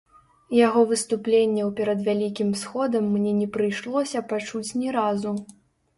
[0.67, 5.31] Яго выступленняў перад вялікім сходам мне не прыйшлося пачуць ні разу.